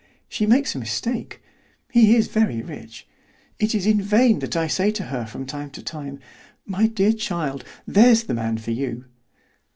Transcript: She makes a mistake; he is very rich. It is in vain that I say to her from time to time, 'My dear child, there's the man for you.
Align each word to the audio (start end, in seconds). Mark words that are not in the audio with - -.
She 0.27 0.47
makes 0.47 0.73
a 0.73 0.79
mistake; 0.79 1.43
he 1.91 2.15
is 2.15 2.27
very 2.27 2.63
rich. 2.63 3.07
It 3.59 3.75
is 3.75 3.85
in 3.85 4.01
vain 4.01 4.39
that 4.39 4.55
I 4.57 4.65
say 4.65 4.89
to 4.89 5.03
her 5.03 5.27
from 5.27 5.45
time 5.45 5.69
to 5.77 5.83
time, 5.83 6.17
'My 6.65 6.87
dear 6.87 7.13
child, 7.13 7.63
there's 7.85 8.23
the 8.23 8.33
man 8.33 8.57
for 8.57 8.71
you. 8.71 9.05